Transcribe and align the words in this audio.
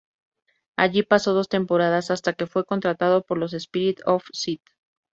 Allí 0.77 1.03
pasó 1.03 1.35
dos 1.35 1.47
temporadas 1.47 2.09
hasta 2.09 2.33
que 2.33 2.47
fue 2.47 2.65
contratado 2.65 3.21
por 3.21 3.37
los 3.37 3.51
Spirits 3.51 4.01
of 4.07 4.23
St. 4.33 4.59